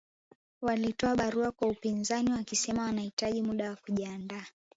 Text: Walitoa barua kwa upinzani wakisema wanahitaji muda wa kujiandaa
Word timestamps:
Walitoa 0.61 1.15
barua 1.15 1.51
kwa 1.51 1.67
upinzani 1.67 2.31
wakisema 2.31 2.83
wanahitaji 2.83 3.41
muda 3.41 3.69
wa 3.69 3.75
kujiandaa 3.75 4.45